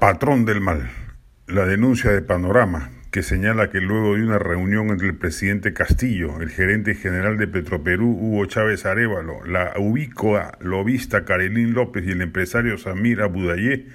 [0.00, 0.88] Patrón del mal.
[1.48, 6.40] La denuncia de Panorama, que señala que luego de una reunión entre el presidente Castillo,
[6.40, 12.22] el gerente general de Petroperú, Hugo Chávez Arevalo, la ubicua lobista Carolín López y el
[12.22, 13.86] empresario Samir Abudayé,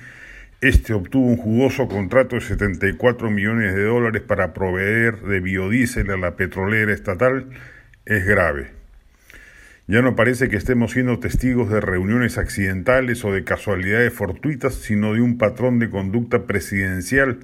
[0.59, 6.17] este obtuvo un jugoso contrato de 74 millones de dólares para proveer de biodiesel a
[6.17, 7.47] la petrolera estatal,
[8.05, 8.82] es grave.
[9.86, 15.14] Ya no parece que estemos siendo testigos de reuniones accidentales o de casualidades fortuitas, sino
[15.14, 17.39] de un patrón de conducta presidencial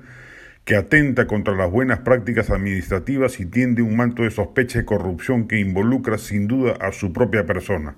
[0.63, 5.49] que atenta contra las buenas prácticas administrativas y tiende un manto de sospecha y corrupción
[5.49, 7.95] que involucra sin duda a su propia persona.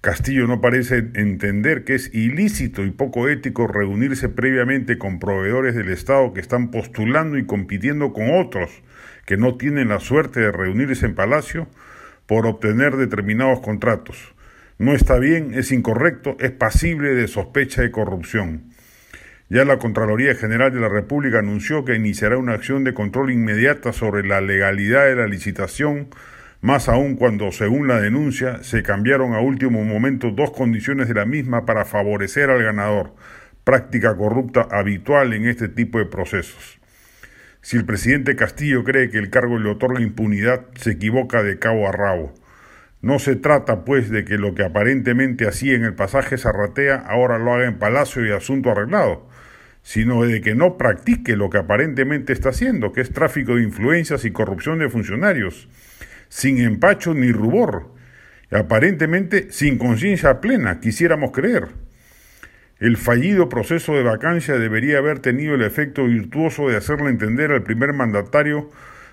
[0.00, 5.90] Castillo no parece entender que es ilícito y poco ético reunirse previamente con proveedores del
[5.90, 8.70] Estado que están postulando y compitiendo con otros
[9.26, 11.68] que no tienen la suerte de reunirse en Palacio
[12.26, 14.34] por obtener determinados contratos.
[14.78, 18.72] No está bien, es incorrecto, es pasible de sospecha de corrupción.
[19.48, 23.92] Ya la Contraloría General de la República anunció que iniciará una acción de control inmediata
[23.92, 26.08] sobre la legalidad de la licitación,
[26.60, 31.26] más aún cuando, según la denuncia, se cambiaron a último momento dos condiciones de la
[31.26, 33.14] misma para favorecer al ganador,
[33.62, 36.80] práctica corrupta habitual en este tipo de procesos.
[37.66, 41.88] Si el presidente Castillo cree que el cargo le otorga impunidad, se equivoca de cabo
[41.88, 42.32] a rabo.
[43.02, 47.38] No se trata, pues, de que lo que aparentemente hacía en el pasaje Zarratea ahora
[47.38, 49.28] lo haga en Palacio y asunto arreglado,
[49.82, 54.24] sino de que no practique lo que aparentemente está haciendo, que es tráfico de influencias
[54.24, 55.68] y corrupción de funcionarios,
[56.28, 57.92] sin empacho ni rubor,
[58.52, 61.85] aparentemente sin conciencia plena, quisiéramos creer.
[62.78, 67.62] El fallido proceso de vacancia debería haber tenido el efecto virtuoso de hacerle entender al
[67.62, 68.68] primer mandatario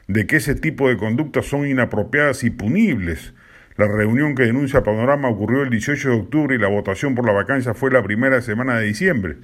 [0.09, 3.33] de que ese tipo de conductas son inapropiadas y punibles.
[3.77, 7.31] La reunión que denuncia Panorama ocurrió el 18 de octubre y la votación por la
[7.31, 9.37] vacancia fue la primera semana de diciembre.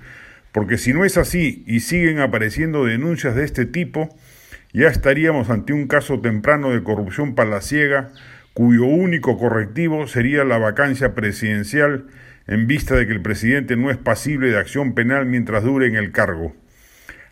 [0.52, 4.10] Porque si no es así y siguen apareciendo denuncias de este tipo,
[4.74, 8.12] ya estaríamos ante un caso temprano de corrupción palaciega
[8.54, 12.08] cuyo único correctivo sería la vacancia presidencial
[12.50, 15.96] en vista de que el presidente no es pasible de acción penal mientras dure en
[15.96, 16.56] el cargo.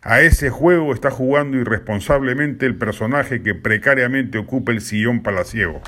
[0.03, 5.81] A ese juego está jugando irresponsablemente el personaje que precariamente ocupa el sillón palaciego.